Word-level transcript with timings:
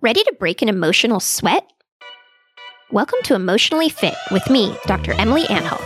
Ready 0.00 0.22
to 0.22 0.36
break 0.38 0.62
an 0.62 0.68
emotional 0.68 1.18
sweat? 1.18 1.68
Welcome 2.92 3.18
to 3.24 3.34
Emotionally 3.34 3.88
Fit 3.88 4.14
with 4.30 4.48
me, 4.48 4.76
Dr. 4.86 5.12
Emily 5.14 5.44
Anhalt. 5.48 5.82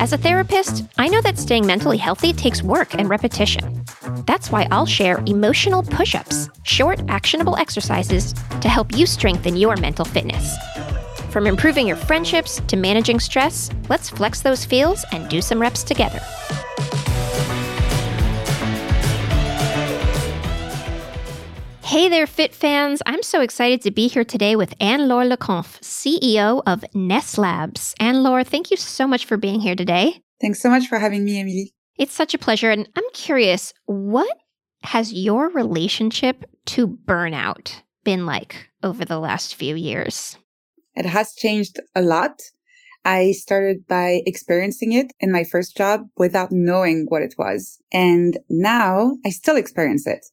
As 0.00 0.14
a 0.14 0.16
therapist, 0.16 0.84
I 0.96 1.08
know 1.08 1.20
that 1.20 1.38
staying 1.38 1.66
mentally 1.66 1.98
healthy 1.98 2.32
takes 2.32 2.62
work 2.62 2.94
and 2.94 3.10
repetition. 3.10 3.84
That's 4.26 4.50
why 4.50 4.68
I'll 4.70 4.86
share 4.86 5.22
emotional 5.26 5.82
push 5.82 6.14
ups, 6.14 6.48
short, 6.62 7.02
actionable 7.08 7.56
exercises 7.56 8.32
to 8.62 8.70
help 8.70 8.96
you 8.96 9.04
strengthen 9.04 9.58
your 9.58 9.76
mental 9.76 10.06
fitness. 10.06 10.56
From 11.28 11.46
improving 11.46 11.86
your 11.86 11.96
friendships 11.96 12.58
to 12.68 12.76
managing 12.78 13.20
stress, 13.20 13.68
let's 13.90 14.08
flex 14.08 14.40
those 14.40 14.64
feels 14.64 15.04
and 15.12 15.28
do 15.28 15.42
some 15.42 15.60
reps 15.60 15.82
together. 15.82 16.20
Hey 21.88 22.10
there, 22.10 22.26
Fit 22.26 22.54
fans. 22.54 23.00
I'm 23.06 23.22
so 23.22 23.40
excited 23.40 23.80
to 23.80 23.90
be 23.90 24.08
here 24.08 24.22
today 24.22 24.56
with 24.56 24.74
Anne-Laure 24.78 25.24
Le 25.24 25.38
Cunff, 25.38 25.80
CEO 25.80 26.62
of 26.66 26.84
Ness 26.94 27.38
Labs. 27.38 27.94
Anne-Laure, 27.98 28.44
thank 28.44 28.70
you 28.70 28.76
so 28.76 29.06
much 29.06 29.24
for 29.24 29.38
being 29.38 29.58
here 29.58 29.74
today. 29.74 30.20
Thanks 30.38 30.60
so 30.60 30.68
much 30.68 30.86
for 30.86 30.98
having 30.98 31.24
me, 31.24 31.40
Emily. 31.40 31.72
It's 31.96 32.12
such 32.12 32.34
a 32.34 32.38
pleasure. 32.38 32.70
And 32.70 32.86
I'm 32.94 33.10
curious, 33.14 33.72
what 33.86 34.36
has 34.82 35.14
your 35.14 35.48
relationship 35.48 36.44
to 36.66 36.86
burnout 36.86 37.80
been 38.04 38.26
like 38.26 38.68
over 38.82 39.06
the 39.06 39.18
last 39.18 39.54
few 39.54 39.74
years? 39.74 40.36
It 40.94 41.06
has 41.06 41.32
changed 41.32 41.80
a 41.94 42.02
lot. 42.02 42.38
I 43.06 43.32
started 43.32 43.86
by 43.88 44.20
experiencing 44.26 44.92
it 44.92 45.14
in 45.20 45.32
my 45.32 45.42
first 45.42 45.74
job 45.74 46.02
without 46.18 46.52
knowing 46.52 47.06
what 47.08 47.22
it 47.22 47.36
was. 47.38 47.78
And 47.90 48.38
now 48.50 49.16
I 49.24 49.30
still 49.30 49.56
experience 49.56 50.06
it 50.06 50.26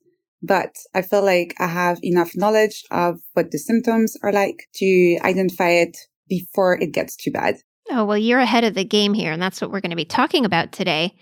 but 0.46 0.76
I 0.94 1.02
feel 1.02 1.24
like 1.24 1.56
I 1.60 1.68
have 1.68 2.00
enough 2.04 2.32
knowledge 2.36 2.84
of 2.92 3.20
what 3.34 3.52
the 3.52 3.58
symptoms 3.58 4.18
are 4.24 4.32
like 4.32 4.68
to 4.76 5.18
identify 5.24 5.70
it 5.70 5.98
before 6.28 6.80
it 6.80 6.92
gets 6.92 7.16
too 7.16 7.32
bad. 7.32 7.58
Oh, 7.90 8.04
well, 8.04 8.18
you're 8.18 8.40
ahead 8.40 8.64
of 8.64 8.74
the 8.74 8.84
game 8.84 9.14
here, 9.14 9.32
and 9.32 9.42
that's 9.42 9.62
what 9.62 9.72
we're 9.72 9.82
going 9.82 9.92
to 9.92 9.96
be 9.96 10.06
talking 10.06 10.44
about 10.44 10.72
today. 10.72 11.16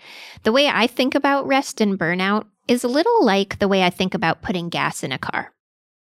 The 0.44 0.52
way 0.52 0.66
I 0.68 0.86
think 0.86 1.14
about 1.14 1.46
rest 1.46 1.80
and 1.80 1.98
burnout 1.98 2.46
is 2.68 2.84
a 2.84 2.88
little 2.88 3.24
like 3.24 3.58
the 3.58 3.68
way 3.68 3.82
I 3.82 3.90
think 3.90 4.14
about 4.14 4.42
putting 4.42 4.70
gas 4.70 5.02
in 5.02 5.12
a 5.12 5.18
car. 5.18 5.52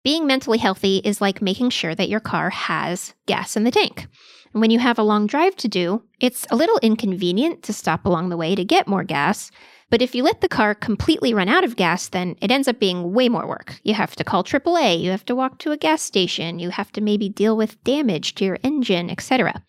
Being 0.04 0.28
mentally 0.28 0.60
healthy 0.60 1.02
is 1.04 1.22
like 1.22 1.42
making 1.42 1.72
sure 1.72 1.96
that 1.96 2.10
your 2.10 2.20
car 2.20 2.50
has 2.52 3.14
gas 3.26 3.56
in 3.56 3.64
the 3.64 3.72
tank. 3.72 4.08
And 4.54 4.62
when 4.62 4.70
you 4.70 4.80
have 4.80 5.00
a 5.00 5.04
long 5.04 5.26
drive 5.26 5.56
to 5.58 5.68
do, 5.68 6.04
it's 6.20 6.46
a 6.52 6.56
little 6.56 6.78
inconvenient 6.84 7.64
to 7.64 7.74
stop 7.74 8.06
along 8.06 8.30
the 8.30 8.38
way 8.38 8.54
to 8.54 8.64
get 8.64 8.88
more 8.88 9.04
gas, 9.04 9.50
but 9.94 10.02
if 10.02 10.16
you 10.16 10.24
let 10.24 10.42
the 10.42 10.50
car 10.50 10.74
completely 10.74 11.36
run 11.36 11.48
out 11.48 11.64
of 11.64 11.76
gas, 11.76 12.08
then 12.08 12.36
it 12.42 12.50
ends 12.50 12.68
up 12.68 12.80
being 12.80 13.14
way 13.14 13.30
more 13.30 13.46
work. 13.46 13.80
You 13.84 13.94
have 13.94 14.16
to 14.16 14.24
call 14.24 14.44
AAA, 14.44 15.00
you 15.00 15.12
have 15.12 15.24
to 15.26 15.36
walk 15.36 15.60
to 15.60 15.72
a 15.72 15.78
gas 15.78 16.02
station, 16.02 16.58
you 16.58 16.72
have 16.72 16.92
to 16.94 17.00
maybe 17.00 17.30
deal 17.30 17.56
with 17.56 17.84
damage 17.84 18.34
to 18.34 18.44
your 18.44 18.58
engine, 18.64 19.12
etc. 19.12 19.62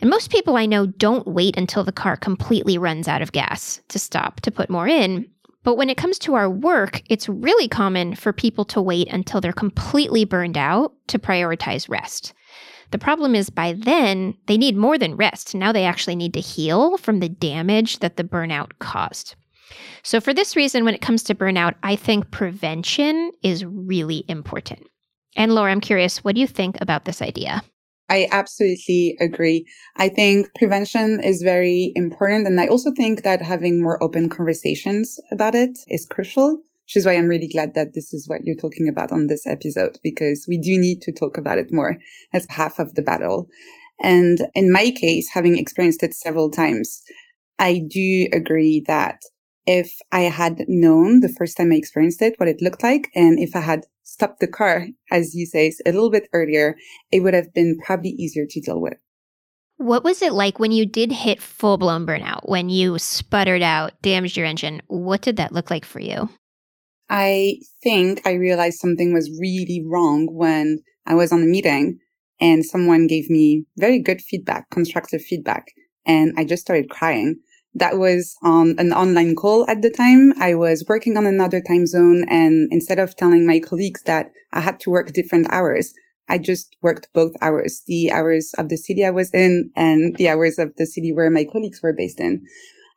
And 0.00 0.10
most 0.10 0.32
people 0.32 0.56
I 0.56 0.66
know 0.66 0.86
don't 0.86 1.28
wait 1.28 1.56
until 1.56 1.84
the 1.84 1.92
car 1.92 2.16
completely 2.16 2.76
runs 2.76 3.06
out 3.06 3.22
of 3.22 3.30
gas 3.30 3.80
to 3.90 4.00
stop 4.00 4.40
to 4.40 4.50
put 4.50 4.68
more 4.68 4.88
in. 4.88 5.30
But 5.62 5.76
when 5.76 5.90
it 5.90 5.96
comes 5.96 6.18
to 6.18 6.34
our 6.34 6.50
work, 6.50 7.00
it's 7.08 7.28
really 7.28 7.68
common 7.68 8.16
for 8.16 8.32
people 8.32 8.64
to 8.64 8.82
wait 8.82 9.12
until 9.12 9.40
they're 9.40 9.52
completely 9.52 10.24
burned 10.24 10.58
out 10.58 10.92
to 11.06 11.20
prioritize 11.20 11.88
rest. 11.88 12.34
The 12.90 12.98
problem 12.98 13.36
is 13.36 13.48
by 13.48 13.74
then, 13.74 14.36
they 14.46 14.58
need 14.58 14.76
more 14.76 14.98
than 14.98 15.14
rest. 15.14 15.54
Now 15.54 15.70
they 15.70 15.84
actually 15.84 16.16
need 16.16 16.34
to 16.34 16.40
heal 16.40 16.98
from 16.98 17.20
the 17.20 17.28
damage 17.28 18.00
that 18.00 18.16
the 18.16 18.24
burnout 18.24 18.72
caused. 18.80 19.36
So, 20.02 20.20
for 20.20 20.34
this 20.34 20.56
reason, 20.56 20.84
when 20.84 20.94
it 20.94 21.00
comes 21.00 21.22
to 21.24 21.34
burnout, 21.34 21.74
I 21.82 21.96
think 21.96 22.30
prevention 22.30 23.32
is 23.42 23.64
really 23.64 24.24
important. 24.28 24.86
Anne-Laure, 25.36 25.70
I'm 25.70 25.80
curious, 25.80 26.24
what 26.24 26.34
do 26.34 26.40
you 26.40 26.46
think 26.46 26.80
about 26.80 27.04
this 27.04 27.22
idea? 27.22 27.62
I 28.08 28.28
absolutely 28.30 29.16
agree. 29.20 29.64
I 29.96 30.10
think 30.10 30.48
prevention 30.54 31.20
is 31.24 31.40
very 31.40 31.92
important. 31.94 32.46
And 32.46 32.60
I 32.60 32.66
also 32.66 32.92
think 32.94 33.22
that 33.22 33.40
having 33.40 33.82
more 33.82 34.02
open 34.02 34.28
conversations 34.28 35.18
about 35.30 35.54
it 35.54 35.78
is 35.88 36.04
crucial, 36.04 36.58
which 36.84 36.96
is 36.96 37.06
why 37.06 37.14
I'm 37.14 37.28
really 37.28 37.48
glad 37.48 37.74
that 37.74 37.94
this 37.94 38.12
is 38.12 38.28
what 38.28 38.44
you're 38.44 38.56
talking 38.56 38.86
about 38.86 39.12
on 39.12 39.28
this 39.28 39.46
episode, 39.46 39.98
because 40.02 40.44
we 40.46 40.58
do 40.58 40.78
need 40.78 41.00
to 41.02 41.12
talk 41.12 41.38
about 41.38 41.56
it 41.56 41.72
more 41.72 41.96
as 42.34 42.46
half 42.50 42.78
of 42.78 42.94
the 42.96 43.02
battle. 43.02 43.48
And 44.02 44.40
in 44.54 44.70
my 44.70 44.90
case, 44.90 45.30
having 45.32 45.56
experienced 45.56 46.02
it 46.02 46.12
several 46.12 46.50
times, 46.50 47.02
I 47.58 47.80
do 47.88 48.28
agree 48.32 48.82
that 48.88 49.22
if 49.66 49.98
I 50.10 50.22
had 50.22 50.64
known 50.68 51.20
the 51.20 51.28
first 51.28 51.56
time 51.56 51.72
I 51.72 51.76
experienced 51.76 52.22
it, 52.22 52.34
what 52.38 52.48
it 52.48 52.60
looked 52.60 52.82
like, 52.82 53.10
and 53.14 53.38
if 53.38 53.54
I 53.54 53.60
had 53.60 53.86
stopped 54.02 54.40
the 54.40 54.48
car, 54.48 54.88
as 55.10 55.34
you 55.34 55.46
say, 55.46 55.72
a 55.86 55.92
little 55.92 56.10
bit 56.10 56.28
earlier, 56.32 56.76
it 57.10 57.20
would 57.20 57.34
have 57.34 57.52
been 57.54 57.78
probably 57.84 58.10
easier 58.10 58.46
to 58.48 58.60
deal 58.60 58.80
with. 58.80 58.94
What 59.76 60.04
was 60.04 60.22
it 60.22 60.32
like 60.32 60.58
when 60.58 60.70
you 60.70 60.86
did 60.86 61.10
hit 61.10 61.40
full 61.40 61.78
blown 61.78 62.06
burnout, 62.06 62.48
when 62.48 62.68
you 62.68 62.98
sputtered 62.98 63.62
out, 63.62 64.00
damaged 64.02 64.36
your 64.36 64.46
engine? 64.46 64.82
What 64.86 65.22
did 65.22 65.36
that 65.36 65.52
look 65.52 65.70
like 65.70 65.84
for 65.84 66.00
you? 66.00 66.28
I 67.08 67.56
think 67.82 68.26
I 68.26 68.32
realized 68.32 68.78
something 68.78 69.12
was 69.12 69.30
really 69.40 69.82
wrong 69.84 70.28
when 70.30 70.80
I 71.06 71.14
was 71.14 71.32
on 71.32 71.42
a 71.42 71.46
meeting 71.46 71.98
and 72.40 72.64
someone 72.64 73.06
gave 73.06 73.28
me 73.28 73.64
very 73.76 73.98
good 73.98 74.20
feedback, 74.20 74.70
constructive 74.70 75.22
feedback, 75.22 75.66
and 76.06 76.32
I 76.36 76.44
just 76.44 76.62
started 76.62 76.90
crying 76.90 77.40
that 77.74 77.98
was 77.98 78.36
on 78.42 78.74
an 78.78 78.92
online 78.92 79.34
call 79.34 79.68
at 79.68 79.82
the 79.82 79.90
time. 79.90 80.34
I 80.38 80.54
was 80.54 80.84
working 80.88 81.16
on 81.16 81.26
another 81.26 81.60
time 81.60 81.86
zone. 81.86 82.24
And 82.28 82.68
instead 82.70 82.98
of 82.98 83.16
telling 83.16 83.46
my 83.46 83.60
colleagues 83.60 84.02
that 84.02 84.30
I 84.52 84.60
had 84.60 84.78
to 84.80 84.90
work 84.90 85.12
different 85.12 85.46
hours, 85.50 85.94
I 86.28 86.38
just 86.38 86.76
worked 86.82 87.08
both 87.12 87.32
hours, 87.40 87.82
the 87.86 88.12
hours 88.12 88.54
of 88.58 88.68
the 88.68 88.76
city 88.76 89.04
I 89.04 89.10
was 89.10 89.32
in 89.34 89.70
and 89.74 90.16
the 90.16 90.28
hours 90.28 90.58
of 90.58 90.74
the 90.76 90.86
city 90.86 91.12
where 91.12 91.30
my 91.30 91.44
colleagues 91.44 91.82
were 91.82 91.92
based 91.92 92.20
in. 92.20 92.46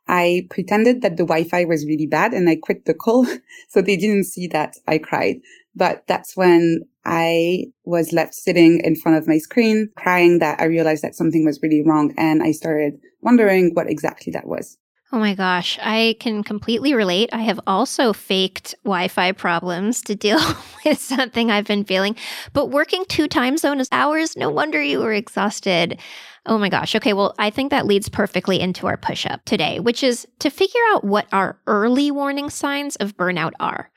I 0.08 0.46
pretended 0.50 1.02
that 1.02 1.16
the 1.16 1.24
Wi-Fi 1.24 1.64
was 1.64 1.84
really 1.84 2.06
bad 2.06 2.32
and 2.32 2.48
I 2.48 2.56
quit 2.56 2.84
the 2.84 2.94
call. 2.94 3.26
so 3.68 3.82
they 3.82 3.96
didn't 3.96 4.24
see 4.24 4.46
that 4.48 4.76
I 4.86 4.98
cried. 4.98 5.36
But 5.76 6.04
that's 6.08 6.36
when 6.36 6.80
I 7.04 7.66
was 7.84 8.12
left 8.12 8.34
sitting 8.34 8.80
in 8.82 8.96
front 8.96 9.18
of 9.18 9.28
my 9.28 9.38
screen 9.38 9.90
crying 9.96 10.38
that 10.40 10.60
I 10.60 10.64
realized 10.64 11.04
that 11.04 11.14
something 11.14 11.44
was 11.44 11.60
really 11.62 11.82
wrong. 11.86 12.14
And 12.16 12.42
I 12.42 12.52
started 12.52 12.94
wondering 13.20 13.72
what 13.74 13.88
exactly 13.88 14.32
that 14.32 14.48
was. 14.48 14.78
Oh 15.12 15.18
my 15.18 15.34
gosh, 15.34 15.78
I 15.80 16.16
can 16.18 16.42
completely 16.42 16.92
relate. 16.92 17.30
I 17.32 17.42
have 17.42 17.60
also 17.64 18.12
faked 18.12 18.74
Wi 18.82 19.06
Fi 19.06 19.30
problems 19.32 20.02
to 20.02 20.16
deal 20.26 20.40
with 20.84 20.98
something 20.98 21.50
I've 21.50 21.66
been 21.66 21.84
feeling. 21.84 22.16
But 22.52 22.70
working 22.70 23.04
two 23.08 23.28
time 23.28 23.56
zones 23.56 23.88
hours, 23.92 24.36
no 24.36 24.50
wonder 24.50 24.82
you 24.82 24.98
were 24.98 25.12
exhausted. 25.12 26.00
Oh 26.48 26.58
my 26.58 26.68
gosh. 26.68 26.94
Okay. 26.94 27.12
Well, 27.12 27.34
I 27.38 27.50
think 27.50 27.70
that 27.70 27.86
leads 27.86 28.08
perfectly 28.08 28.60
into 28.60 28.86
our 28.86 28.96
push 28.96 29.26
up 29.26 29.44
today, 29.44 29.80
which 29.80 30.04
is 30.04 30.26
to 30.38 30.48
figure 30.48 30.80
out 30.92 31.04
what 31.04 31.26
our 31.32 31.58
early 31.66 32.10
warning 32.10 32.50
signs 32.50 32.94
of 32.96 33.16
burnout 33.16 33.52
are. 33.58 33.90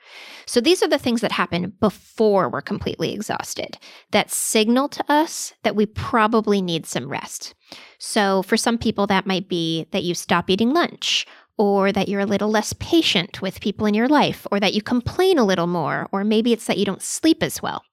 So 0.46 0.60
these 0.60 0.82
are 0.82 0.88
the 0.88 0.98
things 0.98 1.20
that 1.20 1.30
happen 1.30 1.72
before 1.80 2.48
we're 2.48 2.60
completely 2.60 3.14
exhausted 3.14 3.78
that 4.10 4.32
signal 4.32 4.88
to 4.88 5.04
us 5.08 5.52
that 5.62 5.76
we 5.76 5.86
probably 5.86 6.60
need 6.60 6.86
some 6.86 7.08
rest. 7.08 7.54
So 7.98 8.42
for 8.42 8.56
some 8.56 8.78
people, 8.78 9.06
that 9.06 9.26
might 9.26 9.48
be 9.48 9.86
that 9.92 10.02
you 10.02 10.14
stop 10.14 10.50
eating 10.50 10.72
lunch 10.72 11.26
or 11.56 11.92
that 11.92 12.08
you're 12.08 12.20
a 12.20 12.26
little 12.26 12.50
less 12.50 12.72
patient 12.80 13.42
with 13.42 13.60
people 13.60 13.86
in 13.86 13.92
your 13.92 14.08
life, 14.08 14.46
or 14.50 14.58
that 14.58 14.72
you 14.72 14.80
complain 14.80 15.38
a 15.38 15.44
little 15.44 15.66
more, 15.66 16.08
or 16.10 16.24
maybe 16.24 16.54
it's 16.54 16.64
that 16.64 16.78
you 16.78 16.86
don't 16.86 17.02
sleep 17.02 17.42
as 17.42 17.60
well. 17.60 17.84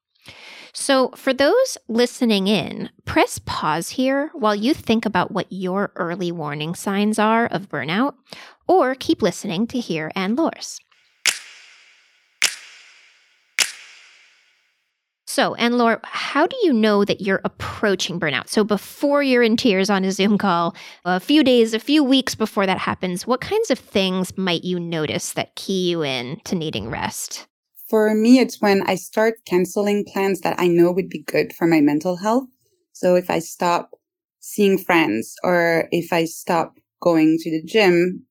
So, 0.72 1.10
for 1.16 1.32
those 1.32 1.78
listening 1.88 2.46
in, 2.46 2.90
press 3.04 3.38
pause 3.38 3.90
here 3.90 4.30
while 4.34 4.54
you 4.54 4.74
think 4.74 5.06
about 5.06 5.32
what 5.32 5.46
your 5.50 5.92
early 5.96 6.30
warning 6.30 6.74
signs 6.74 7.18
are 7.18 7.46
of 7.46 7.68
burnout, 7.68 8.14
or 8.66 8.94
keep 8.94 9.22
listening 9.22 9.66
to 9.68 9.80
hear 9.80 10.12
Anne-Laure's. 10.14 10.78
So, 15.26 15.54
Anne-Laure, 15.54 16.00
how 16.04 16.46
do 16.46 16.56
you 16.62 16.72
know 16.72 17.04
that 17.04 17.20
you're 17.20 17.40
approaching 17.44 18.18
burnout? 18.18 18.48
So, 18.48 18.64
before 18.64 19.22
you're 19.22 19.42
in 19.42 19.56
tears 19.56 19.88
on 19.90 20.04
a 20.04 20.10
Zoom 20.10 20.36
call, 20.38 20.74
a 21.04 21.20
few 21.20 21.44
days, 21.44 21.74
a 21.74 21.78
few 21.78 22.02
weeks 22.02 22.34
before 22.34 22.66
that 22.66 22.78
happens, 22.78 23.26
what 23.26 23.40
kinds 23.40 23.70
of 23.70 23.78
things 23.78 24.36
might 24.36 24.64
you 24.64 24.80
notice 24.80 25.32
that 25.34 25.54
key 25.54 25.90
you 25.90 26.02
in 26.02 26.40
to 26.44 26.54
needing 26.54 26.90
rest? 26.90 27.46
For 27.88 28.14
me, 28.14 28.38
it's 28.38 28.60
when 28.60 28.82
I 28.82 28.96
start 28.96 29.44
canceling 29.46 30.04
plans 30.04 30.40
that 30.40 30.60
I 30.60 30.68
know 30.68 30.92
would 30.92 31.08
be 31.08 31.22
good 31.22 31.52
for 31.54 31.66
my 31.66 31.80
mental 31.80 32.16
health. 32.16 32.48
So 32.92 33.14
if 33.14 33.30
I 33.30 33.38
stop 33.38 33.90
seeing 34.40 34.78
friends 34.78 35.34
or 35.42 35.88
if 35.90 36.12
I 36.12 36.24
stop 36.24 36.78
going 37.00 37.38
to 37.38 37.50
the 37.50 37.62
gym, 37.62 38.26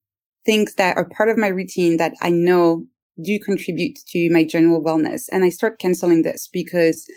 things 0.46 0.76
that 0.76 0.96
are 0.98 1.10
part 1.10 1.30
of 1.30 1.38
my 1.38 1.48
routine 1.48 1.98
that 1.98 2.14
I 2.22 2.30
know 2.30 2.86
do 3.22 3.40
contribute 3.40 3.98
to 4.10 4.30
my 4.30 4.44
general 4.44 4.82
wellness. 4.82 5.24
And 5.32 5.44
I 5.44 5.50
start 5.50 5.80
canceling 5.80 6.22
this 6.22 6.48
because 6.48 7.08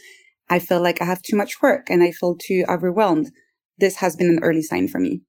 I 0.49 0.59
feel 0.59 0.83
like 0.83 1.03
I 1.03 1.05
have 1.05 1.23
too 1.23 1.37
much 1.37 1.63
work 1.63 1.91
and 1.91 2.03
I 2.03 2.13
feel 2.13 2.37
too 2.37 2.65
overwhelmed. 2.69 3.31
This 3.79 3.97
has 3.97 4.17
been 4.17 4.29
an 4.29 4.41
early 4.43 4.63
sign 4.63 4.89
for 4.89 4.99
me. 4.99 5.23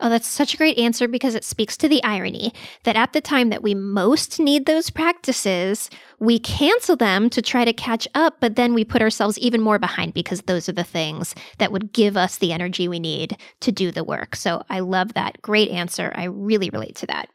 Oh, 0.00 0.08
that's 0.08 0.28
such 0.28 0.54
a 0.54 0.56
great 0.56 0.78
answer 0.78 1.08
because 1.08 1.34
it 1.34 1.42
speaks 1.42 1.76
to 1.78 1.88
the 1.88 2.02
irony 2.04 2.52
that 2.84 2.94
at 2.94 3.12
the 3.12 3.20
time 3.20 3.50
that 3.50 3.64
we 3.64 3.74
most 3.74 4.38
need 4.38 4.64
those 4.66 4.90
practices, 4.90 5.90
we 6.20 6.38
cancel 6.38 6.94
them 6.94 7.28
to 7.30 7.42
try 7.42 7.64
to 7.64 7.72
catch 7.72 8.06
up, 8.14 8.36
but 8.38 8.54
then 8.54 8.74
we 8.74 8.84
put 8.84 9.02
ourselves 9.02 9.38
even 9.40 9.60
more 9.60 9.78
behind 9.78 10.14
because 10.14 10.42
those 10.42 10.68
are 10.68 10.72
the 10.72 10.84
things 10.84 11.34
that 11.58 11.72
would 11.72 11.92
give 11.92 12.16
us 12.16 12.38
the 12.38 12.52
energy 12.52 12.86
we 12.86 13.00
need 13.00 13.36
to 13.60 13.72
do 13.72 13.90
the 13.90 14.04
work. 14.04 14.36
So 14.36 14.62
I 14.70 14.80
love 14.80 15.14
that. 15.14 15.42
Great 15.42 15.70
answer. 15.70 16.12
I 16.14 16.24
really 16.24 16.70
relate 16.70 16.94
to 16.96 17.06
that. 17.06 17.28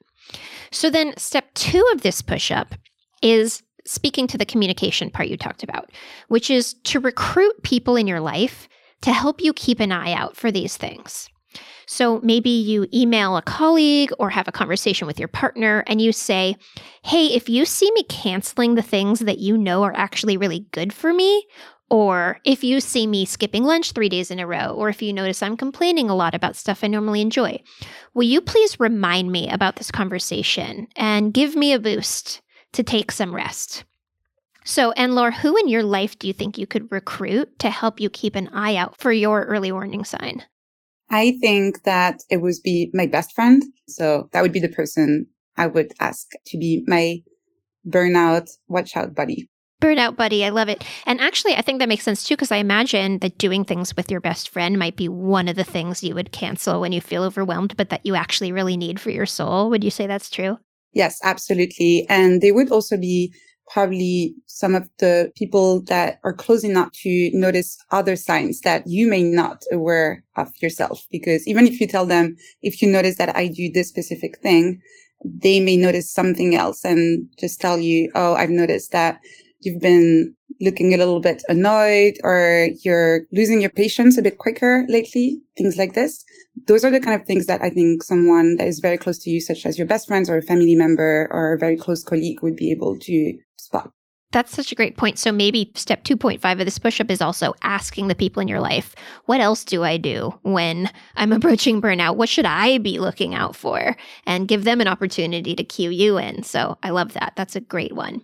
So 0.72 0.90
then, 0.90 1.14
step 1.18 1.54
two 1.54 1.86
of 1.94 2.02
this 2.02 2.22
push 2.22 2.50
up 2.50 2.76
is 3.22 3.62
speaking 3.86 4.26
to 4.28 4.38
the 4.38 4.46
communication 4.46 5.10
part 5.10 5.28
you 5.28 5.36
talked 5.36 5.64
about, 5.64 5.92
which 6.30 6.50
is 6.50 6.74
to 6.86 7.02
recruit 7.02 7.62
people 7.64 7.98
in 7.98 8.08
your 8.08 8.22
life 8.22 8.70
to 9.02 9.12
help 9.12 9.42
you 9.42 9.54
keep 9.54 9.82
an 9.82 9.92
eye 9.92 10.14
out 10.14 10.38
for 10.38 10.50
these 10.50 10.78
things. 10.78 11.30
So 11.86 12.20
maybe 12.24 12.50
you 12.50 12.88
email 12.94 13.38
a 13.38 13.42
colleague 13.42 14.12
or 14.20 14.30
have 14.30 14.48
a 14.48 14.52
conversation 14.52 15.08
with 15.08 15.20
your 15.20 15.28
partner 15.28 15.84
and 15.88 16.02
you 16.02 16.12
say, 16.12 16.56
Hey, 17.04 17.28
if 17.28 17.50
you 17.50 17.66
see 17.66 17.92
me 17.92 18.04
canceling 18.04 18.76
the 18.76 18.82
things 18.82 19.20
that 19.20 19.40
you 19.40 19.58
know 19.58 19.84
are 19.84 19.96
actually 19.96 20.38
really 20.38 20.66
good 20.72 20.94
for 20.94 21.14
me, 21.14 21.46
or 21.90 22.40
if 22.44 22.64
you 22.64 22.80
see 22.80 23.06
me 23.06 23.26
skipping 23.26 23.64
lunch 23.64 23.92
three 23.92 24.10
days 24.10 24.32
in 24.32 24.40
a 24.40 24.48
row, 24.48 24.70
or 24.70 24.90
if 24.90 25.02
you 25.02 25.14
notice 25.14 25.44
I'm 25.44 25.58
complaining 25.58 26.10
a 26.10 26.16
lot 26.16 26.34
about 26.34 26.56
stuff 26.56 26.84
I 26.84 26.88
normally 26.88 27.22
enjoy, 27.22 27.62
will 28.14 28.24
you 28.24 28.42
please 28.42 28.80
remind 28.80 29.32
me 29.32 29.50
about 29.50 29.76
this 29.76 29.92
conversation 29.92 30.88
and 30.96 31.34
give 31.34 31.56
me 31.56 31.72
a 31.74 31.80
boost 31.80 32.42
to 32.72 32.84
take 32.84 33.12
some 33.12 33.36
rest? 33.36 33.84
So, 34.66 34.92
Anne-Laure, 34.94 35.32
who 35.32 35.58
in 35.58 35.68
your 35.68 35.84
life 35.84 36.18
do 36.18 36.26
you 36.26 36.34
think 36.34 36.58
you 36.58 36.66
could 36.66 36.92
recruit 36.92 37.60
to 37.60 37.70
help 37.70 38.00
you 38.00 38.10
keep 38.10 38.36
an 38.36 38.48
eye 38.54 38.76
out 38.76 38.98
for 38.98 39.12
your 39.12 39.44
early 39.44 39.72
warning 39.72 40.06
sign? 40.06 40.44
I 41.14 41.38
think 41.42 41.84
that 41.84 42.24
it 42.32 42.38
would 42.38 42.56
be 42.64 42.90
my 42.92 43.06
best 43.06 43.34
friend. 43.34 43.62
So 43.88 44.30
that 44.32 44.42
would 44.42 44.52
be 44.52 44.60
the 44.60 44.68
person 44.68 45.28
I 45.56 45.68
would 45.68 45.94
ask 46.00 46.26
to 46.48 46.58
be 46.58 46.84
my 46.88 47.20
burnout 47.88 48.50
watch 48.68 48.98
out 48.98 49.14
buddy. 49.14 49.48
Burnout 49.80 50.16
buddy, 50.16 50.44
I 50.44 50.50
love 50.50 50.70
it. 50.70 50.84
And 51.06 51.22
actually, 51.22 51.54
I 51.54 51.62
think 51.62 51.78
that 51.80 51.90
makes 51.90 52.04
sense 52.04 52.24
too, 52.24 52.34
because 52.34 52.52
I 52.52 52.56
imagine 52.58 53.20
that 53.20 53.38
doing 53.38 53.64
things 53.64 53.96
with 53.96 54.10
your 54.10 54.22
best 54.22 54.50
friend 54.50 54.80
might 54.80 54.96
be 54.96 55.08
one 55.08 55.48
of 55.48 55.56
the 55.56 55.64
things 55.64 56.04
you 56.04 56.16
would 56.16 56.32
cancel 56.32 56.82
when 56.82 56.94
you 56.94 57.02
feel 57.02 57.24
overwhelmed, 57.24 57.78
but 57.78 57.90
that 57.90 58.04
you 58.04 58.16
actually 58.16 58.52
really 58.52 58.76
need 58.76 59.00
for 59.00 59.12
your 59.12 59.28
soul. 59.28 59.70
Would 59.70 59.84
you 59.84 59.92
say 59.92 60.08
that's 60.08 60.32
true? 60.32 60.58
Yes, 60.94 61.20
absolutely. 61.24 62.08
And 62.10 62.42
they 62.42 62.52
would 62.52 62.72
also 62.72 62.98
be 62.98 63.36
probably 63.72 64.36
some 64.48 64.76
of 64.76 64.90
the 65.00 65.32
people 65.36 65.82
that 65.84 66.20
are 66.24 66.34
close 66.34 66.64
enough 66.64 66.92
to 67.04 67.32
notice 67.34 67.78
other 67.92 68.16
signs 68.16 68.62
that 68.62 68.84
you 68.88 69.08
may 69.10 69.24
not 69.24 69.64
aware 69.72 70.24
of 70.38 70.52
yourself. 70.62 71.06
Because 71.12 71.48
even 71.48 71.68
if 71.68 71.80
you 71.82 71.88
tell 71.88 72.06
them, 72.06 72.36
if 72.62 72.82
you 72.82 72.92
notice 72.92 73.18
that 73.18 73.36
I 73.36 73.48
do 73.48 73.72
this 73.72 73.90
specific 73.90 74.40
thing, 74.42 74.82
they 75.26 75.60
may 75.60 75.78
notice 75.78 76.12
something 76.12 76.56
else 76.56 76.86
and 76.86 77.28
just 77.40 77.62
tell 77.62 77.80
you, 77.80 78.12
Oh, 78.16 78.36
I've 78.36 78.50
noticed 78.52 78.92
that 78.94 79.20
you've 79.66 79.82
been 79.82 80.36
looking 80.62 80.94
a 80.94 80.98
little 80.98 81.20
bit 81.20 81.42
annoyed 81.50 82.16
or 82.24 82.70
you're 82.84 83.22
losing 83.32 83.62
your 83.62 83.70
patience 83.70 84.18
a 84.18 84.22
bit 84.22 84.38
quicker 84.38 84.86
lately, 84.88 85.42
things 85.58 85.78
like 85.78 85.94
this. 85.94 86.24
Those 86.68 86.86
are 86.86 86.92
the 86.92 87.00
kind 87.00 87.20
of 87.20 87.26
things 87.26 87.48
that 87.48 87.62
I 87.62 87.70
think 87.70 88.04
someone 88.04 88.58
that 88.58 88.68
is 88.68 88.80
very 88.80 88.98
close 88.98 89.18
to 89.20 89.30
you, 89.30 89.42
such 89.42 89.66
as 89.66 89.78
your 89.78 89.88
best 89.88 90.08
friends 90.08 90.30
or 90.30 90.38
a 90.38 90.42
family 90.42 90.76
member 90.76 91.28
or 91.32 91.54
a 91.54 91.58
very 91.58 91.76
close 91.76 92.04
colleague 92.04 92.42
would 92.44 92.56
be 92.56 92.72
able 92.72 92.98
to 93.00 93.38
spot. 93.58 93.92
That's 94.32 94.56
such 94.56 94.72
a 94.72 94.76
great 94.76 94.98
point. 94.98 95.20
So 95.20 95.32
maybe 95.32 95.72
step 95.76 96.04
2.5 96.04 96.60
of 96.60 96.66
this 96.66 96.80
push 96.80 97.00
up 97.00 97.12
is 97.12 97.22
also 97.22 97.54
asking 97.62 98.08
the 98.08 98.16
people 98.16 98.42
in 98.42 98.48
your 98.48 98.60
life, 98.60 98.96
what 99.26 99.40
else 99.42 99.64
do 99.64 99.84
I 99.84 99.98
do 99.98 100.34
when 100.42 100.90
I'm 101.16 101.32
approaching 101.32 101.80
burnout? 101.82 102.16
What 102.16 102.30
should 102.30 102.46
I 102.46 102.80
be 102.80 102.98
looking 102.98 103.36
out 103.36 103.56
for? 103.56 103.96
And 104.26 104.48
give 104.48 104.64
them 104.64 104.82
an 104.82 104.88
opportunity 104.88 105.56
to 105.56 105.64
cue 105.64 105.92
you 105.92 106.18
in. 106.18 106.42
So 106.42 106.80
I 106.82 106.90
love 106.90 107.14
that. 107.14 107.34
That's 107.36 107.56
a 107.56 107.62
great 107.62 107.94
one. 107.94 108.24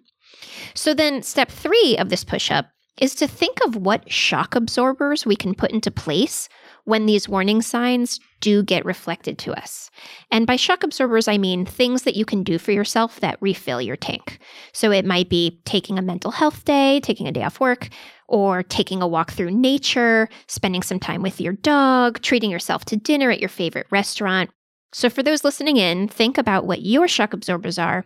So 0.74 0.94
then 0.94 1.24
step 1.24 1.50
three 1.50 1.98
of 1.98 2.10
this 2.10 2.24
push 2.24 2.52
up 2.52 2.68
is 3.00 3.16
to 3.16 3.28
think 3.28 3.58
of 3.66 3.76
what 3.78 4.12
shock 4.12 4.56
absorbers 4.56 5.26
we 5.26 5.36
can 5.36 5.56
put 5.56 5.72
into 5.72 5.90
place 5.90 6.50
when 6.84 7.06
these 7.06 7.30
warning 7.30 7.62
signs 7.62 8.20
do 8.42 8.64
get 8.64 8.86
reflected 8.86 9.38
to 9.38 9.54
us. 9.54 9.90
And 10.31 10.48
by 10.48 10.56
shock 10.56 10.84
absorbers, 10.84 11.28
I 11.28 11.38
mean 11.38 11.66
things 11.66 12.04
that 12.04 12.16
you 12.16 12.26
can 12.26 12.44
do 12.44 12.58
for 12.58 12.72
yourself 12.72 13.20
that 13.20 13.38
refill 13.42 13.81
your 13.81 13.96
tank. 13.96 14.40
So 14.74 14.92
it 14.92 15.06
might 15.06 15.30
be 15.30 15.62
taking 15.66 15.98
a 15.98 16.02
mental 16.02 16.31
health 16.31 16.66
day, 16.66 17.00
taking 17.02 17.28
a 17.28 17.31
day 17.31 17.44
off 17.44 17.60
work, 17.60 17.90
or 18.28 18.64
taking 18.64 19.02
a 19.02 19.08
walk 19.08 19.31
through 19.31 19.52
nature, 19.52 20.30
spending 20.48 20.84
some 20.84 21.00
time 21.00 21.22
with 21.22 21.42
your 21.42 21.54
dog, 21.54 22.22
treating 22.22 22.52
yourself 22.52 22.86
to 22.86 22.96
dinner 22.96 23.31
at 23.31 23.40
your 23.40 23.50
favorite 23.50 23.88
restaurant. 23.92 24.50
So, 24.91 25.09
for 25.09 25.21
those 25.21 25.44
listening 25.44 25.77
in, 25.77 26.07
think 26.07 26.38
about 26.38 26.65
what 26.65 26.81
your 26.81 27.07
shock 27.07 27.33
absorbers 27.33 27.77
are. 27.77 28.06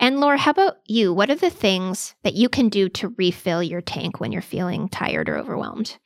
Anne-Laure, 0.00 0.36
how 0.36 0.50
about 0.50 0.78
you? 0.86 1.12
What 1.12 1.30
are 1.30 1.36
the 1.36 1.50
things 1.50 2.14
that 2.24 2.34
you 2.34 2.48
can 2.48 2.68
do 2.68 2.88
to 2.88 3.14
refill 3.16 3.62
your 3.62 3.80
tank 3.80 4.18
when 4.18 4.32
you're 4.32 4.42
feeling 4.42 4.88
tired 4.88 5.28
or 5.28 5.36
overwhelmed? 5.36 5.96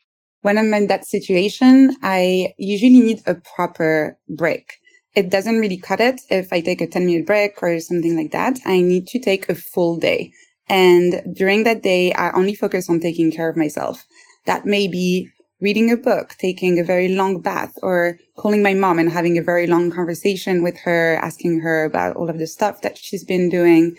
When 0.42 0.58
I'm 0.58 0.72
in 0.74 0.86
that 0.88 1.06
situation, 1.06 1.96
I 2.02 2.52
usually 2.58 3.00
need 3.00 3.22
a 3.26 3.36
proper 3.36 4.18
break. 4.28 4.74
It 5.14 5.30
doesn't 5.30 5.58
really 5.58 5.78
cut 5.78 6.00
it 6.00 6.20
if 6.30 6.52
I 6.52 6.60
take 6.60 6.82
a 6.82 6.86
10 6.86 7.06
minute 7.06 7.26
break 7.26 7.62
or 7.62 7.80
something 7.80 8.16
like 8.16 8.30
that. 8.32 8.58
I 8.66 8.80
need 8.80 9.06
to 9.08 9.18
take 9.18 9.48
a 9.48 9.54
full 9.54 9.98
day. 9.98 10.32
And 10.68 11.22
during 11.34 11.64
that 11.64 11.82
day, 11.82 12.12
I 12.12 12.30
only 12.32 12.54
focus 12.54 12.90
on 12.90 13.00
taking 13.00 13.32
care 13.32 13.48
of 13.48 13.56
myself. 13.56 14.04
That 14.44 14.66
may 14.66 14.86
be 14.86 15.30
reading 15.60 15.90
a 15.90 15.96
book, 15.96 16.36
taking 16.38 16.78
a 16.78 16.84
very 16.84 17.08
long 17.08 17.40
bath, 17.40 17.74
or 17.82 18.18
calling 18.36 18.62
my 18.62 18.74
mom 18.74 18.98
and 18.98 19.10
having 19.10 19.36
a 19.38 19.42
very 19.42 19.66
long 19.66 19.90
conversation 19.90 20.62
with 20.62 20.76
her, 20.78 21.16
asking 21.22 21.60
her 21.60 21.84
about 21.84 22.16
all 22.16 22.30
of 22.30 22.38
the 22.38 22.46
stuff 22.46 22.82
that 22.82 22.96
she's 22.96 23.24
been 23.24 23.48
doing 23.48 23.96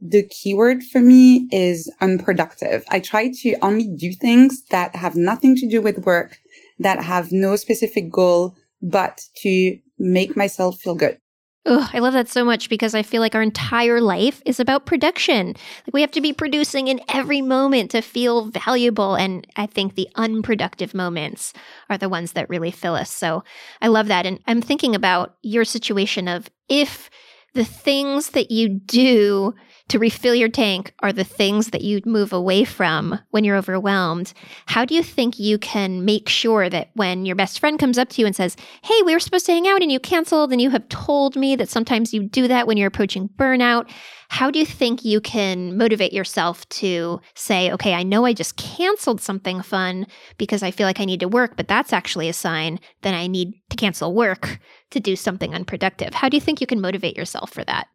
the 0.00 0.22
keyword 0.28 0.82
for 0.82 1.00
me 1.00 1.48
is 1.52 1.92
unproductive. 2.00 2.84
I 2.88 3.00
try 3.00 3.30
to 3.42 3.56
only 3.60 3.88
do 3.88 4.12
things 4.12 4.62
that 4.70 4.96
have 4.96 5.14
nothing 5.14 5.56
to 5.56 5.68
do 5.68 5.82
with 5.82 6.06
work, 6.06 6.38
that 6.78 7.02
have 7.02 7.32
no 7.32 7.56
specific 7.56 8.10
goal, 8.10 8.54
but 8.80 9.20
to 9.42 9.78
make 9.98 10.36
myself 10.36 10.80
feel 10.80 10.94
good. 10.94 11.18
Oh, 11.66 11.86
I 11.92 11.98
love 11.98 12.14
that 12.14 12.28
so 12.28 12.42
much 12.42 12.70
because 12.70 12.94
I 12.94 13.02
feel 13.02 13.20
like 13.20 13.34
our 13.34 13.42
entire 13.42 14.00
life 14.00 14.40
is 14.46 14.60
about 14.60 14.86
production. 14.86 15.48
Like 15.86 15.92
we 15.92 16.00
have 16.00 16.10
to 16.12 16.20
be 16.22 16.32
producing 16.32 16.88
in 16.88 17.02
every 17.08 17.42
moment 17.42 17.90
to 17.90 18.00
feel 18.00 18.46
valuable. 18.46 19.14
And 19.14 19.46
I 19.56 19.66
think 19.66 19.94
the 19.94 20.08
unproductive 20.14 20.94
moments 20.94 21.52
are 21.90 21.98
the 21.98 22.08
ones 22.08 22.32
that 22.32 22.48
really 22.48 22.70
fill 22.70 22.94
us. 22.94 23.10
So 23.10 23.44
I 23.82 23.88
love 23.88 24.08
that. 24.08 24.24
And 24.24 24.40
I'm 24.46 24.62
thinking 24.62 24.94
about 24.94 25.36
your 25.42 25.66
situation 25.66 26.28
of 26.28 26.48
if 26.70 27.10
the 27.54 27.64
things 27.64 28.30
that 28.30 28.50
you 28.50 28.68
do 28.68 29.54
to 29.88 29.98
refill 29.98 30.34
your 30.34 30.48
tank 30.48 30.94
are 31.00 31.12
the 31.12 31.24
things 31.24 31.70
that 31.70 31.82
you 31.82 32.00
move 32.06 32.32
away 32.32 32.64
from 32.64 33.18
when 33.30 33.42
you're 33.42 33.56
overwhelmed. 33.56 34.32
How 34.66 34.84
do 34.84 34.94
you 34.94 35.02
think 35.02 35.38
you 35.38 35.58
can 35.58 36.04
make 36.04 36.28
sure 36.28 36.68
that 36.68 36.90
when 36.94 37.26
your 37.26 37.34
best 37.34 37.58
friend 37.58 37.78
comes 37.78 37.98
up 37.98 38.08
to 38.10 38.20
you 38.20 38.26
and 38.26 38.36
says, 38.36 38.56
Hey, 38.82 39.02
we 39.04 39.12
were 39.12 39.20
supposed 39.20 39.46
to 39.46 39.52
hang 39.52 39.66
out 39.66 39.82
and 39.82 39.90
you 39.90 39.98
canceled, 39.98 40.52
and 40.52 40.60
you 40.60 40.70
have 40.70 40.88
told 40.88 41.34
me 41.34 41.56
that 41.56 41.68
sometimes 41.68 42.14
you 42.14 42.22
do 42.22 42.46
that 42.48 42.66
when 42.66 42.76
you're 42.76 42.88
approaching 42.88 43.28
burnout? 43.28 43.90
How 44.30 44.48
do 44.48 44.60
you 44.60 44.64
think 44.64 45.04
you 45.04 45.20
can 45.20 45.76
motivate 45.76 46.12
yourself 46.12 46.66
to 46.68 47.20
say, 47.34 47.70
Okay, 47.72 47.94
I 47.94 48.04
know 48.04 48.24
I 48.24 48.32
just 48.32 48.56
canceled 48.56 49.20
something 49.20 49.60
fun 49.60 50.06
because 50.38 50.62
I 50.62 50.70
feel 50.70 50.86
like 50.86 51.00
I 51.00 51.04
need 51.04 51.20
to 51.20 51.28
work, 51.28 51.56
but 51.56 51.66
that's 51.66 51.92
actually 51.92 52.28
a 52.28 52.32
sign 52.32 52.78
that 53.02 53.12
I 53.12 53.26
need 53.26 53.54
to 53.70 53.76
cancel 53.76 54.14
work 54.14 54.60
to 54.90 55.00
do 55.00 55.16
something 55.16 55.52
unproductive? 55.52 56.14
How 56.14 56.28
do 56.28 56.36
you 56.36 56.40
think 56.40 56.60
you 56.60 56.66
can 56.68 56.80
motivate 56.80 57.16
yourself 57.16 57.50
for 57.50 57.64
that? 57.64 57.88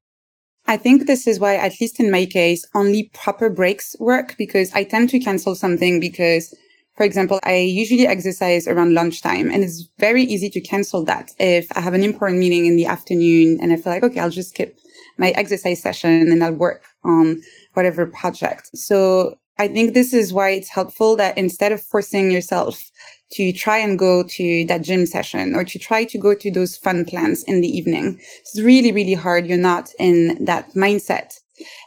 I 0.68 0.76
think 0.76 1.08
this 1.08 1.26
is 1.26 1.40
why, 1.40 1.56
at 1.56 1.80
least 1.80 2.02
in 2.02 2.12
my 2.12 2.26
case, 2.26 2.68
only 2.76 3.10
proper 3.14 3.50
breaks 3.50 3.96
work 4.00 4.36
because 4.38 4.74
I 4.74 4.84
tend 4.84 5.12
to 5.12 5.20
cancel 5.20 5.56
something 5.56 6.02
because, 6.02 6.54
for 6.98 7.06
example, 7.06 7.40
I 7.44 7.56
usually 7.58 8.08
exercise 8.08 8.68
around 8.68 8.94
lunchtime 8.94 9.50
and 9.52 9.64
it's 9.64 9.88
very 10.00 10.24
easy 10.24 10.50
to 10.50 10.60
cancel 10.60 11.06
that. 11.06 11.32
If 11.40 11.68
I 11.78 11.80
have 11.80 11.94
an 11.94 12.04
important 12.04 12.40
meeting 12.40 12.66
in 12.66 12.76
the 12.76 12.88
afternoon 12.88 13.60
and 13.62 13.72
I 13.72 13.78
feel 13.78 13.94
like, 13.94 14.04
okay, 14.04 14.20
I'll 14.20 14.30
just 14.30 14.50
skip 14.50 14.78
my 15.18 15.32
exercise 15.32 15.82
session 15.82 16.32
and 16.32 16.44
I'll 16.44 16.54
work 16.54 16.84
on 17.04 17.42
whatever 17.74 18.06
project. 18.06 18.70
So 18.76 19.38
I 19.58 19.68
think 19.68 19.94
this 19.94 20.14
is 20.14 20.34
why 20.34 20.50
it's 20.52 20.70
helpful 20.70 21.16
that 21.16 21.38
instead 21.38 21.72
of 21.72 21.82
forcing 21.82 22.32
yourself 22.32 22.84
to 23.32 23.52
try 23.52 23.78
and 23.78 23.98
go 23.98 24.24
to 24.24 24.66
that 24.66 24.82
gym 24.82 25.06
session 25.06 25.56
or 25.56 25.64
to 25.64 25.80
try 25.80 26.04
to 26.06 26.18
go 26.18 26.36
to 26.36 26.52
those 26.52 26.78
fun 26.78 27.06
plans 27.06 27.44
in 27.44 27.62
the 27.62 27.68
evening. 27.68 28.20
It's 28.42 28.60
really, 28.62 28.92
really 28.92 29.14
hard. 29.14 29.48
You're 29.48 29.58
not 29.58 29.90
in 29.98 30.44
that 30.46 30.74
mindset 30.74 31.40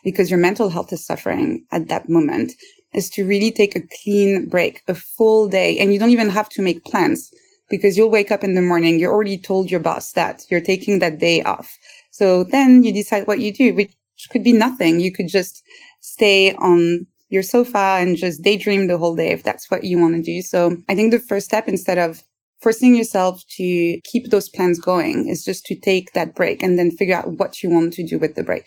because 0.02 0.30
your 0.30 0.38
mental 0.38 0.70
health 0.70 0.92
is 0.92 1.04
suffering 1.04 1.64
at 1.70 1.88
that 1.88 2.08
moment 2.08 2.52
is 2.94 3.10
to 3.10 3.26
really 3.26 3.52
take 3.52 3.76
a 3.76 3.82
clean 4.02 4.48
break, 4.48 4.82
a 4.88 4.94
full 4.94 5.48
day. 5.48 5.78
And 5.78 5.92
you 5.92 5.98
don't 5.98 6.10
even 6.10 6.30
have 6.30 6.48
to 6.50 6.62
make 6.62 6.84
plans 6.84 7.30
because 7.68 7.96
you'll 7.96 8.10
wake 8.10 8.32
up 8.32 8.42
in 8.42 8.54
the 8.54 8.62
morning. 8.62 8.98
You're 8.98 9.12
already 9.12 9.38
told 9.38 9.70
your 9.70 9.80
boss 9.80 10.12
that 10.12 10.44
you're 10.50 10.60
taking 10.60 11.00
that 11.00 11.18
day 11.18 11.42
off. 11.42 11.76
So 12.18 12.44
then 12.44 12.82
you 12.82 12.92
decide 12.92 13.26
what 13.28 13.38
you 13.38 13.52
do, 13.52 13.74
which 13.74 13.94
could 14.30 14.42
be 14.42 14.52
nothing. 14.52 14.98
You 14.98 15.12
could 15.12 15.28
just 15.28 15.62
stay 16.00 16.52
on 16.54 17.06
your 17.28 17.44
sofa 17.44 17.98
and 18.00 18.16
just 18.16 18.42
daydream 18.42 18.88
the 18.88 18.98
whole 18.98 19.14
day 19.14 19.28
if 19.28 19.44
that's 19.44 19.70
what 19.70 19.84
you 19.84 19.98
want 19.98 20.16
to 20.16 20.22
do. 20.22 20.42
So 20.42 20.76
I 20.88 20.94
think 20.96 21.12
the 21.12 21.20
first 21.20 21.46
step, 21.46 21.68
instead 21.68 21.98
of 21.98 22.24
forcing 22.60 22.96
yourself 22.96 23.44
to 23.56 24.00
keep 24.02 24.30
those 24.30 24.48
plans 24.48 24.80
going 24.80 25.28
is 25.28 25.44
just 25.44 25.64
to 25.66 25.76
take 25.76 26.12
that 26.14 26.34
break 26.34 26.60
and 26.60 26.76
then 26.76 26.90
figure 26.90 27.16
out 27.16 27.38
what 27.38 27.62
you 27.62 27.70
want 27.70 27.92
to 27.92 28.02
do 28.04 28.18
with 28.18 28.34
the 28.34 28.42
break. 28.42 28.66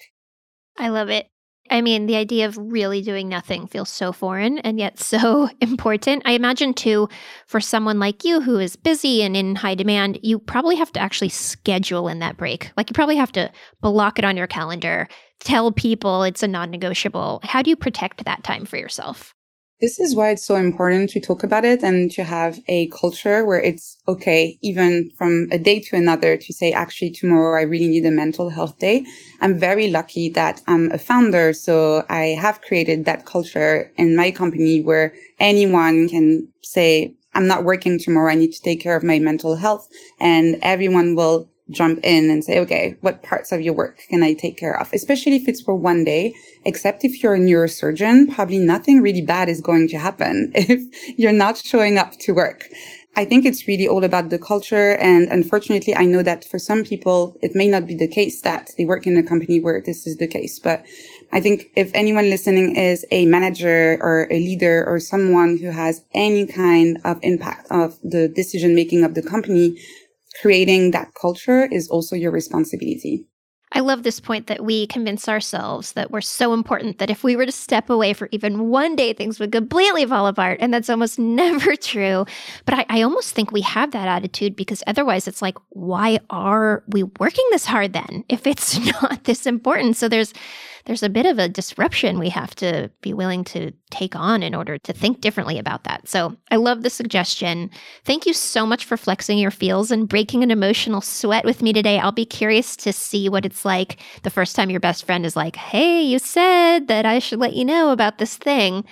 I 0.78 0.88
love 0.88 1.10
it. 1.10 1.28
I 1.72 1.82
mean, 1.82 2.06
the 2.06 2.18
idea 2.18 2.46
of 2.46 2.58
really 2.58 3.02
doing 3.02 3.30
nothing 3.30 3.66
feels 3.66 3.90
so 3.90 4.12
foreign 4.12 4.60
and 4.60 4.78
yet 4.78 5.00
so 5.04 5.50
important. 5.62 6.24
I 6.26 6.34
imagine, 6.34 6.74
too, 6.74 7.08
for 7.48 7.60
someone 7.60 7.98
like 7.98 8.24
you 8.24 8.42
who 8.42 8.60
is 8.60 8.76
busy 8.76 9.24
and 9.24 9.36
in 9.36 9.56
high 9.56 9.76
demand, 9.76 10.20
you 10.22 10.38
probably 10.38 10.76
have 10.76 10.92
to 10.94 11.00
actually 11.00 11.30
schedule 11.30 12.08
in 12.08 12.20
that 12.20 12.38
break. 12.38 12.72
Like, 12.78 12.90
you 12.90 12.94
probably 12.94 13.16
have 13.16 13.32
to 13.34 13.52
block 13.80 14.20
it 14.20 14.26
on 14.26 14.38
your 14.38 14.48
calendar, 14.48 15.08
tell 15.40 15.72
people 15.72 16.24
it's 16.24 16.44
a 16.44 16.48
non 16.48 16.70
negotiable. 16.70 17.40
How 17.44 17.62
do 17.62 17.70
you 17.70 17.76
protect 17.76 18.26
that 18.26 18.44
time 18.44 18.66
for 18.66 18.78
yourself? 18.78 19.34
This 19.82 20.00
is 20.00 20.16
why 20.16 20.30
it's 20.30 20.46
so 20.46 20.58
important 20.58 21.10
to 21.10 21.20
talk 21.20 21.42
about 21.42 21.66
it 21.66 21.82
and 21.82 22.12
to 22.12 22.24
have 22.24 22.60
a 22.68 22.86
culture 22.90 23.44
where 23.44 23.60
it's 23.60 23.98
okay, 24.08 24.60
even 24.62 25.10
from 25.18 25.48
a 25.52 25.58
day 25.58 25.80
to 25.80 25.96
another 25.96 26.38
to 26.38 26.54
say, 26.54 26.72
actually, 26.72 27.10
tomorrow 27.10 27.60
I 27.60 27.64
really 27.64 27.88
need 27.88 28.06
a 28.06 28.12
mental 28.12 28.52
health 28.52 28.78
day. 28.78 29.08
I'm 29.42 29.58
very 29.58 29.90
lucky 29.90 30.30
that 30.30 30.62
I'm 30.68 30.92
a 30.92 31.00
founder. 31.00 31.52
So 31.54 32.06
I 32.10 32.38
have 32.40 32.62
created 32.62 33.06
that 33.06 33.26
culture 33.26 33.92
in 33.98 34.16
my 34.16 34.30
company 34.30 34.82
where 34.82 35.16
anyone 35.40 36.08
can 36.10 36.48
say, 36.62 37.16
I'm 37.34 37.48
not 37.48 37.64
working 37.64 37.98
tomorrow. 37.98 38.32
I 38.32 38.36
need 38.36 38.54
to 38.54 38.62
take 38.62 38.82
care 38.82 38.96
of 38.96 39.04
my 39.04 39.18
mental 39.18 39.56
health 39.56 39.88
and 40.20 40.60
everyone 40.62 41.16
will 41.16 41.50
jump 41.72 42.00
in 42.04 42.30
and 42.30 42.44
say, 42.44 42.60
okay, 42.60 42.96
what 43.02 43.24
parts 43.24 43.52
of 43.52 43.62
your 43.62 43.74
work 43.74 44.00
can 44.10 44.24
I 44.24 44.34
take 44.34 44.58
care 44.58 44.80
of? 44.80 44.92
Especially 44.94 45.36
if 45.36 45.48
it's 45.48 45.62
for 45.62 45.76
one 45.76 46.04
day, 46.04 46.34
except 46.66 47.04
if 47.04 47.24
you're 47.24 47.36
a 47.36 47.40
neurosurgeon, 47.40 48.34
probably 48.34 48.60
nothing 48.60 49.02
really 49.02 49.22
bad 49.22 49.50
is 49.50 49.62
going 49.62 49.88
to 49.90 49.98
happen 49.98 50.52
if 50.56 51.20
you're 51.20 51.32
not 51.32 51.58
showing 51.58 51.98
up 51.98 52.12
to 52.20 52.34
work. 52.34 52.70
I 53.14 53.26
think 53.26 53.46
it's 53.46 53.68
really 53.68 53.90
all 53.90 54.06
about 54.06 54.30
the 54.30 54.40
culture. 54.40 54.96
And 54.96 55.28
unfortunately, 55.28 55.94
I 55.96 56.06
know 56.06 56.24
that 56.24 56.46
for 56.46 56.58
some 56.58 56.84
people, 56.84 57.36
it 57.42 57.52
may 57.54 57.68
not 57.68 57.86
be 57.86 57.94
the 57.94 58.08
case 58.08 58.42
that 58.42 58.70
they 58.78 58.86
work 58.86 59.06
in 59.06 59.18
a 59.18 59.24
company 59.24 59.60
where 59.60 59.82
this 59.82 60.08
is 60.08 60.16
the 60.16 60.28
case. 60.28 60.60
But 60.60 60.86
I 61.34 61.42
think 61.42 61.72
if 61.76 61.92
anyone 61.94 62.30
listening 62.30 62.78
is 62.78 63.06
a 63.12 63.26
manager 63.26 63.98
or 64.02 64.28
a 64.32 64.40
leader 64.40 64.86
or 64.88 65.00
someone 65.02 65.58
who 65.58 65.72
has 65.72 66.06
any 66.14 66.46
kind 66.46 67.00
of 67.04 67.20
impact 67.22 67.68
of 67.70 68.00
the 68.02 68.30
decision 68.30 68.76
making 68.76 69.04
of 69.04 69.14
the 69.14 69.22
company, 69.22 69.78
creating 70.40 70.92
that 70.92 71.10
culture 71.20 71.68
is 71.72 71.88
also 71.90 72.16
your 72.16 72.32
responsibility. 72.32 73.26
I 73.74 73.80
love 73.80 74.04
this 74.04 74.20
point 74.20 74.48
that 74.48 74.66
we 74.66 74.86
convince 74.88 75.30
ourselves 75.30 75.94
that 75.94 76.12
we're 76.12 76.20
so 76.20 76.54
important 76.54 76.98
that 76.98 77.10
if 77.10 77.24
we 77.24 77.38
were 77.38 77.46
to 77.46 77.54
step 77.54 77.90
away 77.90 78.12
for 78.12 78.28
even 78.32 78.68
one 78.70 78.98
day, 78.98 79.14
things 79.14 79.40
would 79.40 79.54
completely 79.54 80.06
fall 80.06 80.28
apart. 80.28 80.58
And 80.60 80.74
that's 80.74 80.90
almost 80.90 81.18
never 81.20 81.78
true. 81.78 82.26
But 82.66 82.80
I, 82.80 82.86
I, 82.90 83.02
almost 83.02 83.34
think 83.34 83.52
we 83.52 83.62
have 83.62 83.92
that 83.92 84.10
attitude 84.10 84.58
because 84.58 84.84
otherwise 84.88 85.26
it's 85.26 85.42
like, 85.42 85.58
why 85.70 86.20
are 86.30 86.84
we 86.88 87.04
working 87.04 87.46
this 87.52 87.66
hard 87.66 87.94
then 87.94 88.26
if 88.28 88.46
it's 88.46 88.78
not 89.02 89.24
this 89.24 89.46
important? 89.46 89.96
So 89.96 90.10
there's 90.10 90.34
there's 90.86 91.04
a 91.04 91.10
bit 91.10 91.26
of 91.26 91.40
a 91.40 91.50
disruption 91.50 92.20
we 92.20 92.30
have 92.30 92.56
to 92.56 92.90
be 93.02 93.14
willing 93.14 93.44
to 93.46 93.72
take 93.90 94.16
on 94.16 94.42
in 94.42 94.56
order 94.56 94.78
to 94.78 94.94
think 94.94 95.22
differently 95.22 95.60
about 95.60 95.84
that. 95.84 96.08
So 96.08 96.36
I 96.50 96.56
love 96.56 96.84
the 96.84 96.90
suggestion. 96.90 97.70
Thank 98.04 98.26
you 98.26 98.34
so 98.34 98.66
much 98.66 98.86
for 98.86 98.98
flexing 98.98 99.38
your 99.38 99.52
feels 99.52 99.92
and 99.92 100.08
breaking 100.08 100.44
an 100.44 100.52
emotional 100.52 101.02
sweat 101.02 101.46
with 101.46 101.62
me 101.62 101.74
today. 101.74 102.00
I'll 102.00 102.12
be 102.12 102.26
curious 102.26 102.76
to 102.78 102.94
see 102.94 103.30
what 103.30 103.46
it's 103.46 103.66
like 103.66 104.00
the 104.24 104.30
first 104.30 104.56
time 104.56 104.70
your 104.70 104.80
best 104.80 105.06
friend 105.06 105.26
is 105.26 105.36
like, 105.36 105.56
hey, 105.56 106.02
you 106.02 106.20
said 106.20 106.88
that 106.88 107.06
I 107.06 107.20
should 107.20 107.40
let 107.40 107.54
you 107.54 107.66
know 107.66 107.92
about 107.92 108.18
this 108.18 108.38
thing. 108.38 108.86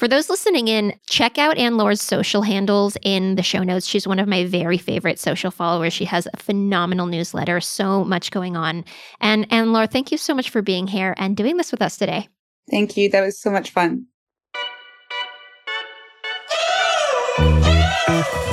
For 0.00 0.08
those 0.08 0.30
listening 0.30 0.68
in, 0.68 0.94
check 1.10 1.36
out 1.36 1.58
Anne-Laure's 1.58 2.00
social 2.00 2.40
handles 2.40 2.96
in 3.02 3.34
the 3.34 3.42
show 3.42 3.62
notes. 3.62 3.86
She's 3.86 4.08
one 4.08 4.18
of 4.18 4.26
my 4.26 4.46
very 4.46 4.78
favorite 4.78 5.18
social 5.18 5.50
followers. 5.50 5.92
She 5.92 6.06
has 6.06 6.26
a 6.32 6.38
phenomenal 6.38 7.04
newsletter, 7.04 7.60
so 7.60 8.02
much 8.02 8.30
going 8.30 8.56
on. 8.56 8.86
And 9.20 9.46
Anne 9.52 9.74
Laura, 9.74 9.86
thank 9.86 10.10
you 10.10 10.16
so 10.16 10.32
much 10.32 10.48
for 10.48 10.62
being 10.62 10.86
here 10.86 11.14
and 11.18 11.36
doing 11.36 11.58
this 11.58 11.70
with 11.70 11.82
us 11.82 11.98
today. 11.98 12.30
Thank 12.70 12.96
you. 12.96 13.10
That 13.10 13.20
was 13.20 13.38
so 13.38 13.50
much 13.50 13.72
fun. 13.72 14.06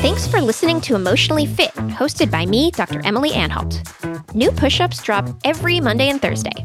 Thanks 0.02 0.28
for 0.28 0.40
listening 0.40 0.80
to 0.82 0.96
Emotionally 0.96 1.46
Fit, 1.46 1.74
hosted 1.74 2.32
by 2.32 2.46
me, 2.46 2.72
Dr. 2.72 3.02
Emily 3.06 3.34
Anhalt. 3.34 3.82
New 4.34 4.52
push 4.52 4.80
ups 4.80 5.02
drop 5.04 5.28
every 5.44 5.82
Monday 5.82 6.10
and 6.10 6.22
Thursday. 6.22 6.64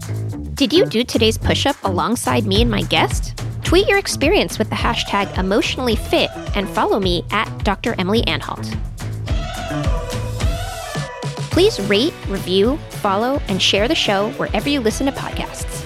Did 0.54 0.72
you 0.72 0.86
do 0.86 1.02
today's 1.02 1.36
push 1.36 1.66
up 1.66 1.76
alongside 1.82 2.46
me 2.46 2.62
and 2.62 2.70
my 2.70 2.82
guest? 2.82 3.42
Tweet 3.64 3.88
your 3.88 3.98
experience 3.98 4.58
with 4.58 4.68
the 4.68 4.76
hashtag 4.76 5.26
emotionallyfit 5.34 6.28
and 6.56 6.68
follow 6.68 7.00
me 7.00 7.24
at 7.32 7.46
Dr. 7.64 7.94
Emily 7.98 8.24
Anhalt. 8.26 8.70
Please 11.50 11.80
rate, 11.80 12.14
review, 12.28 12.76
follow, 12.90 13.40
and 13.48 13.60
share 13.60 13.88
the 13.88 13.94
show 13.94 14.30
wherever 14.32 14.68
you 14.68 14.80
listen 14.80 15.06
to 15.06 15.12
podcasts. 15.12 15.84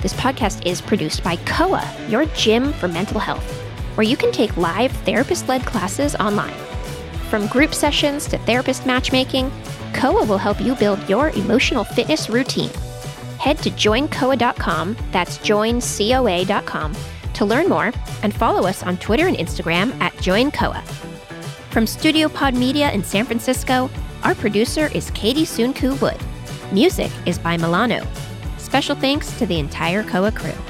This 0.00 0.14
podcast 0.14 0.64
is 0.64 0.80
produced 0.80 1.24
by 1.24 1.36
COA, 1.44 1.86
your 2.08 2.24
gym 2.26 2.72
for 2.74 2.88
mental 2.88 3.18
health, 3.18 3.59
where 4.00 4.08
you 4.08 4.16
can 4.16 4.32
take 4.32 4.56
live 4.56 4.90
therapist 5.04 5.46
led 5.46 5.60
classes 5.66 6.16
online. 6.16 6.56
From 7.28 7.46
group 7.48 7.74
sessions 7.74 8.26
to 8.28 8.38
therapist 8.38 8.86
matchmaking, 8.86 9.52
COA 9.92 10.24
will 10.24 10.38
help 10.38 10.58
you 10.58 10.74
build 10.76 11.06
your 11.06 11.28
emotional 11.32 11.84
fitness 11.84 12.30
routine 12.30 12.70
head 13.36 13.58
to 13.58 13.70
joincoa.com, 13.70 14.96
that's 15.12 15.36
joincoa.com, 15.36 16.96
to 17.34 17.44
learn 17.44 17.68
more 17.68 17.92
and 18.22 18.32
follow 18.34 18.66
us 18.66 18.82
on 18.82 18.96
Twitter 18.96 19.26
and 19.26 19.36
Instagram 19.36 19.92
at 20.00 20.14
joincoa. 20.14 20.82
From 21.70 21.86
Studio 21.86 22.30
Pod 22.30 22.54
Media 22.54 22.90
in 22.92 23.04
San 23.04 23.26
Francisco, 23.26 23.90
our 24.22 24.34
producer 24.34 24.90
is 24.94 25.10
Katie 25.10 25.44
Sunku 25.44 26.00
Wood. 26.00 26.18
Music 26.72 27.12
is 27.26 27.38
by 27.38 27.58
Milano. 27.58 28.06
Special 28.56 28.96
thanks 28.96 29.38
to 29.38 29.44
the 29.44 29.58
entire 29.58 30.02
COA 30.04 30.32
crew. 30.32 30.69